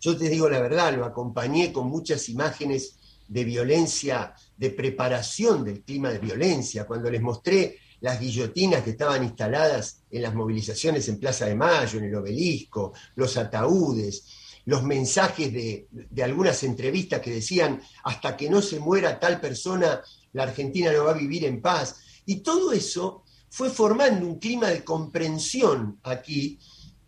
Yo 0.00 0.16
te 0.16 0.28
digo 0.28 0.48
la 0.48 0.60
verdad, 0.60 0.94
lo 0.96 1.04
acompañé 1.04 1.72
con 1.72 1.88
muchas 1.88 2.28
imágenes 2.28 2.96
de 3.28 3.44
violencia, 3.44 4.34
de 4.56 4.70
preparación 4.70 5.64
del 5.64 5.82
clima 5.82 6.10
de 6.10 6.18
violencia, 6.18 6.86
cuando 6.86 7.10
les 7.10 7.22
mostré 7.22 7.78
las 8.00 8.20
guillotinas 8.20 8.82
que 8.82 8.90
estaban 8.90 9.24
instaladas 9.24 10.02
en 10.10 10.22
las 10.22 10.34
movilizaciones 10.34 11.08
en 11.08 11.18
Plaza 11.18 11.46
de 11.46 11.54
Mayo, 11.54 11.98
en 11.98 12.04
el 12.04 12.14
obelisco, 12.14 12.92
los 13.14 13.36
ataúdes, 13.36 14.26
los 14.66 14.82
mensajes 14.82 15.52
de, 15.52 15.88
algunas 16.22 16.62
entrevistas 16.62 17.20
que 17.20 17.30
decían, 17.30 17.82
hasta 18.04 18.36
que 18.36 18.48
no 18.48 18.62
se 18.62 18.80
muera 18.80 19.20
tal 19.20 19.40
persona, 19.40 20.02
la 20.32 20.44
Argentina 20.44 20.92
no 20.92 21.04
va 21.04 21.10
a 21.10 21.18
vivir 21.18 21.44
en 21.44 21.60
paz. 21.60 21.96
Y 22.26 22.36
todo 22.36 22.72
eso 22.72 23.24
fue 23.50 23.70
formando 23.70 24.26
un 24.26 24.38
clima 24.38 24.68
de 24.68 24.82
comprensión 24.82 25.98
aquí, 26.02 26.58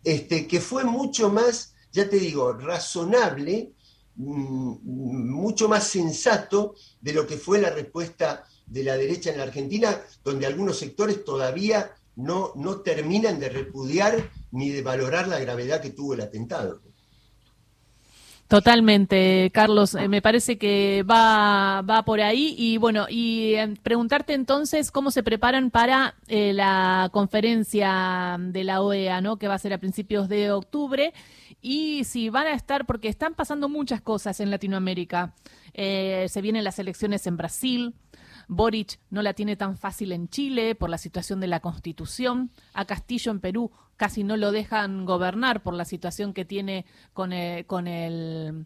este, 0.03 0.47
que 0.47 0.61
fue 0.61 0.83
mucho 0.83 1.29
más, 1.29 1.73
ya 1.91 2.07
te 2.07 2.17
digo, 2.17 2.53
razonable, 2.53 3.73
mm, 4.15 4.75
mucho 5.31 5.67
más 5.67 5.87
sensato 5.87 6.75
de 7.01 7.13
lo 7.13 7.25
que 7.25 7.37
fue 7.37 7.59
la 7.59 7.71
respuesta 7.71 8.45
de 8.65 8.83
la 8.83 8.95
derecha 8.97 9.31
en 9.31 9.37
la 9.37 9.43
Argentina, 9.43 9.99
donde 10.23 10.45
algunos 10.45 10.77
sectores 10.77 11.23
todavía 11.25 11.91
no, 12.15 12.53
no 12.55 12.81
terminan 12.81 13.39
de 13.39 13.49
repudiar 13.49 14.31
ni 14.51 14.69
de 14.69 14.81
valorar 14.81 15.27
la 15.27 15.39
gravedad 15.39 15.81
que 15.81 15.91
tuvo 15.91 16.13
el 16.13 16.21
atentado. 16.21 16.81
Totalmente, 18.47 19.51
Carlos. 19.53 19.93
Eh, 19.93 20.07
me 20.07 20.21
parece 20.21 20.57
que 20.57 21.03
va, 21.03 21.81
va 21.81 22.03
por 22.03 22.21
ahí. 22.21 22.55
Y 22.57 22.77
bueno, 22.77 23.05
y 23.09 23.55
eh, 23.55 23.73
preguntarte 23.83 24.33
entonces 24.33 24.89
cómo 24.89 25.11
se 25.11 25.21
preparan 25.21 25.69
para 25.69 26.15
eh, 26.29 26.53
la 26.53 27.09
conferencia 27.11 28.37
de 28.39 28.63
la 28.63 28.81
OEA, 28.81 29.19
¿no? 29.19 29.37
Que 29.37 29.49
va 29.49 29.55
a 29.55 29.59
ser 29.59 29.73
a 29.73 29.79
principios 29.79 30.29
de 30.29 30.51
octubre. 30.51 31.13
Y 31.61 32.05
si 32.05 32.29
van 32.29 32.47
a 32.47 32.53
estar, 32.53 32.85
porque 32.85 33.09
están 33.09 33.33
pasando 33.33 33.67
muchas 33.67 33.99
cosas 33.99 34.39
en 34.39 34.49
Latinoamérica. 34.49 35.33
se 35.73 36.41
vienen 36.41 36.63
las 36.63 36.79
elecciones 36.79 37.27
en 37.27 37.35
Brasil. 37.35 37.95
Boric 38.47 38.99
no 39.09 39.21
la 39.21 39.33
tiene 39.33 39.55
tan 39.55 39.77
fácil 39.77 40.11
en 40.11 40.29
Chile 40.29 40.75
por 40.75 40.89
la 40.89 40.97
situación 40.97 41.39
de 41.39 41.47
la 41.47 41.59
Constitución. 41.59 42.51
A 42.73 42.85
Castillo 42.85 43.31
en 43.31 43.39
Perú 43.39 43.71
casi 43.97 44.23
no 44.23 44.37
lo 44.37 44.51
dejan 44.51 45.05
gobernar 45.05 45.63
por 45.63 45.73
la 45.73 45.85
situación 45.85 46.33
que 46.33 46.45
tiene 46.45 46.85
con 47.13 47.33
el, 47.33 47.65
con 47.65 47.87
el, 47.87 48.65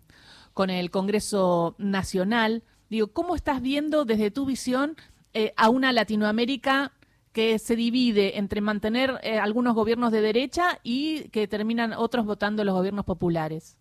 con 0.53 0.69
el 0.69 0.91
Congreso 0.91 1.75
Nacional. 1.77 2.63
Digo, 2.89 3.07
¿cómo 3.07 3.35
estás 3.35 3.61
viendo 3.61 4.05
desde 4.05 4.31
tu 4.31 4.45
visión 4.45 4.95
eh, 5.33 5.53
a 5.57 5.69
una 5.69 5.91
Latinoamérica 5.93 6.91
que 7.31 7.57
se 7.59 7.75
divide 7.75 8.37
entre 8.37 8.59
mantener 8.61 9.19
eh, 9.23 9.39
algunos 9.39 9.73
gobiernos 9.73 10.11
de 10.11 10.21
derecha 10.21 10.79
y 10.83 11.29
que 11.29 11.47
terminan 11.47 11.93
otros 11.93 12.25
votando 12.25 12.63
los 12.63 12.75
gobiernos 12.75 13.05
populares? 13.05 13.77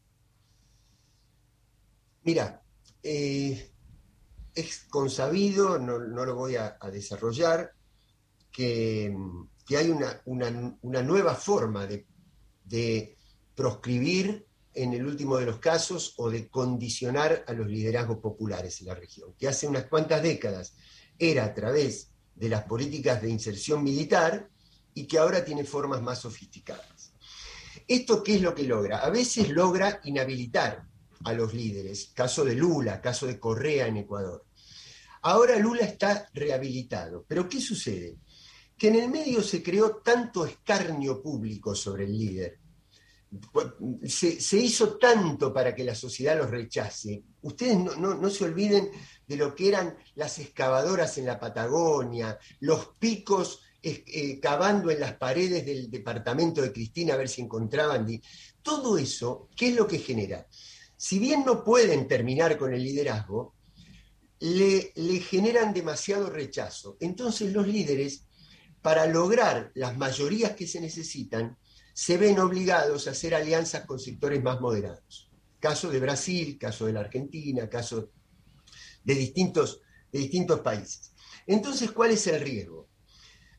Mira, 2.23 2.62
eh, 3.02 3.70
es 4.54 4.87
consabido, 4.88 5.78
no, 5.78 5.99
lo 5.99 6.35
voy 6.35 6.57
a 6.57 6.76
desarrollar, 6.90 7.73
que 8.50 9.14
que 9.71 9.76
hay 9.76 9.88
una, 9.88 10.21
nueva 10.83 11.37
forma 11.37 11.87
de, 11.87 13.16
proscribir 13.54 14.45
en 14.75 14.95
el 14.95 15.07
último 15.07 15.37
de 15.37 15.47
los 15.47 15.61
casos 15.61 16.14
o 16.16 16.28
de 16.28 16.49
condicionar 16.49 17.45
a 17.47 17.52
los 17.52 17.69
liderazgos 17.69 18.19
populares 18.19 18.80
en 18.80 18.88
la 18.88 18.97
región, 18.97 19.33
que 19.38 19.47
hace 19.47 19.69
unas 19.69 19.85
cuantas 19.87 20.25
décadas 20.25 20.75
era 21.16 21.45
a 21.45 21.54
través 21.54 22.11
de 22.35 22.49
las 22.49 22.64
políticas 22.64 23.23
de 23.23 23.30
inserción 23.30 23.85
militar 23.85 24.50
y 24.92 25.07
que 25.07 25.19
ahora 25.19 25.45
tiene 25.45 25.62
formas 25.62 26.02
más 26.02 26.19
sofisticadas. 26.19 27.12
¿Esto 27.87 28.25
qué 28.25 28.35
es 28.35 28.42
lo 28.42 28.52
que 28.52 28.64
logra? 28.64 28.99
A 28.99 29.11
veces 29.11 29.50
logra 29.50 30.00
inhabilitar 30.02 30.85
a 31.25 31.33
los 31.33 31.55
líderes, 31.55 32.12
caso 32.15 32.45
de 32.45 32.55
Lula, 32.55 33.00
caso 33.00 33.27
de 33.27 33.39
Correa 33.39 33.87
en 33.87 33.99
Ecuador. 33.99 34.45
Ahora 35.23 35.59
Lula 35.59 35.83
está 35.83 36.29
rehabilitado, 36.33 37.25
pero 37.29 37.49
¿qué 37.49 37.61
sucede? 37.61 38.17
que 38.80 38.89
en 38.89 38.95
el 38.95 39.11
medio 39.11 39.43
se 39.43 39.63
creó 39.63 39.97
tanto 39.97 40.47
escarnio 40.47 41.21
público 41.21 41.75
sobre 41.75 42.04
el 42.04 42.19
líder, 42.19 42.59
se, 44.06 44.56
hizo 44.56 44.97
tanto 44.97 45.52
para 45.52 45.75
que 45.75 45.85
la 45.85 45.95
sociedad 45.95 46.39
los 46.39 46.50
rechace. 46.50 47.23
Ustedes 47.43 47.76
no, 47.76 48.30
se 48.30 48.45
olviden 48.45 48.91
de 49.26 49.37
lo 49.37 49.54
que 49.54 49.69
eran 49.69 49.99
las 50.15 50.39
excavadoras 50.39 51.19
en 51.19 51.26
la 51.26 51.39
Patagonia, 51.39 52.39
los 52.61 52.93
picos 52.99 53.61
eh, 53.83 54.41
cavando 54.41 54.91
en 54.91 55.00
las 55.00 55.13
paredes 55.13 55.67
del 55.67 55.91
departamento 55.91 56.63
de 56.63 56.73
Cristina 56.73 57.13
a 57.13 57.19
ver 57.19 57.28
si 57.28 57.43
encontraban. 57.43 58.06
Todo 58.63 58.97
eso, 58.97 59.50
¿qué 59.54 59.69
es 59.69 59.76
lo 59.76 59.87
que 59.87 59.99
genera? 59.99 60.47
Si 61.00 61.19
bien 61.19 61.47
no 61.47 61.65
pueden 61.65 62.06
terminar 62.08 62.58
con 62.58 62.75
el 62.75 62.84
liderazgo, 62.84 63.54
le, 64.39 64.93
generan 65.21 65.73
demasiado 65.73 66.28
rechazo. 66.28 66.99
Entonces 67.00 67.54
los 67.54 67.67
líderes 67.67 68.26
para 68.82 69.06
lograr 69.06 69.73
las 69.75 69.97
mayorías 69.97 70.52
que 70.52 70.67
se 70.67 70.78
necesitan, 70.78 71.56
se 71.95 72.19
ven 72.19 72.39
obligados 72.39 73.08
a 73.08 73.13
hacer 73.13 73.34
alianzas 73.34 73.86
con 73.86 73.99
sectores 73.99 74.43
más 74.43 74.60
moderados. 74.60 75.30
Caso 75.58 75.91
de 75.91 76.00
Brasil, 76.00 76.58
caso 76.58 76.84
de 76.84 76.93
la 76.93 77.00
Argentina, 77.00 77.67
caso 77.71 78.10
de 79.02 79.15
distintos, 79.15 79.80
de 80.13 80.19
distintos 80.19 80.60
países. 80.60 81.15
Entonces, 81.47 81.93
¿cuál 81.93 82.10
es 82.10 82.26
el 82.26 82.43
riesgo? 82.43 82.91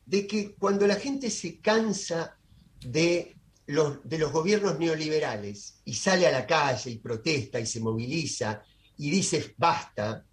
De 0.06 0.28
que 0.28 0.54
cuando 0.54 0.86
la 0.86 0.94
gente 0.94 1.28
se 1.28 1.58
cansa 1.58 2.38
de 2.78 3.36
de 3.66 4.18
los 4.18 4.32
gobiernos 4.32 4.78
neoliberales 4.78 5.80
y 5.84 5.94
sale 5.94 6.26
a 6.26 6.32
la 6.32 6.46
calle 6.46 6.90
y 6.90 6.98
protesta 6.98 7.60
y 7.60 7.66
se 7.66 7.80
moviliza 7.80 8.62
y 8.98 9.10
dice 9.10 9.54
basta, 9.56 10.24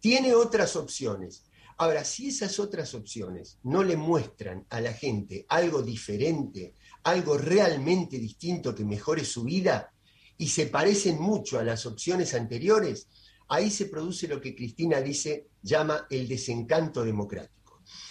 tiene 0.00 0.34
otras 0.34 0.76
opciones 0.76 1.46
Ahora, 1.78 2.04
si 2.04 2.28
esas 2.28 2.58
otras 2.58 2.94
opciones 2.94 3.58
no 3.64 3.82
le 3.82 3.96
muestran 3.96 4.64
a 4.70 4.80
la 4.80 4.94
gente 4.94 5.44
algo 5.48 5.82
diferente, 5.82 6.74
algo 7.02 7.36
realmente 7.36 8.18
distinto 8.18 8.74
que 8.74 8.84
mejore 8.84 9.24
su 9.24 9.44
vida, 9.44 9.92
y 10.38 10.48
se 10.48 10.66
parecen 10.66 11.20
mucho 11.20 11.58
a 11.58 11.64
las 11.64 11.84
opciones 11.84 12.34
anteriores, 12.34 13.08
ahí 13.48 13.70
se 13.70 13.86
produce 13.86 14.26
lo 14.26 14.40
que 14.40 14.54
Cristina 14.54 15.00
dice, 15.00 15.48
llama 15.62 16.06
el 16.08 16.26
desencanto 16.28 17.04
democrático. 17.04 17.55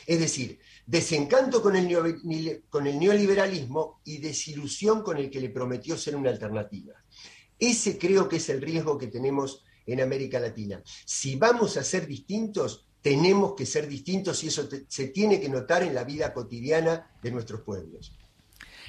Es 0.05 0.19
decir, 0.19 0.59
desencanto 0.85 1.61
con 1.61 1.75
el, 1.75 1.87
neoliberalismo 1.87 4.01
y 4.03 4.19
desilusión 4.19 5.01
con 5.01 5.17
el 5.17 5.29
que 5.29 5.39
le 5.39 5.49
prometió 5.49 5.97
ser 5.97 6.15
una 6.15 6.29
alternativa. 6.29 6.93
Ese 7.57 7.97
creo 7.97 8.29
que 8.29 8.37
es 8.37 8.49
el 8.49 8.61
riesgo 8.61 8.97
que 8.97 9.07
tenemos 9.07 9.63
en 9.85 10.01
América 10.01 10.39
Latina. 10.39 10.81
Si 11.05 11.35
vamos 11.35 11.77
a 11.77 11.83
ser 11.83 12.07
distintos, 12.07 12.87
tenemos 13.01 13.53
que 13.53 13.65
ser 13.65 13.87
distintos 13.87 14.43
y 14.43 14.47
eso 14.47 14.67
se 14.87 15.07
tiene 15.07 15.39
que 15.39 15.49
notar 15.49 15.83
en 15.83 15.93
la 15.93 16.03
vida 16.03 16.33
cotidiana 16.33 17.11
de 17.21 17.31
nuestros 17.31 17.61
pueblos. 17.61 18.13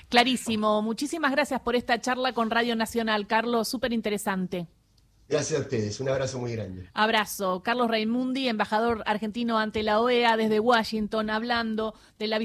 Clarísimo. 0.08 0.82
Muchísimas 0.82 1.32
gracias 1.32 1.60
por 1.60 1.76
esta 1.76 2.00
charla 2.00 2.32
con 2.32 2.50
Radio 2.50 2.76
Nacional, 2.76 3.26
Carlos. 3.26 3.68
Súper 3.68 3.92
interesante. 3.92 4.68
Gracias 5.28 5.58
a 5.58 5.62
ustedes. 5.62 5.98
Un 6.00 6.08
abrazo 6.08 6.38
muy 6.38 6.52
grande. 6.52 6.88
Abrazo. 6.94 7.62
Carlos 7.62 7.88
Raimundi, 7.88 8.48
embajador 8.48 9.02
argentino 9.06 9.58
ante 9.58 9.82
la 9.82 10.00
OEA 10.00 10.36
desde 10.36 10.60
Washington, 10.60 11.30
hablando 11.30 11.94
de 12.18 12.28
la 12.28 12.38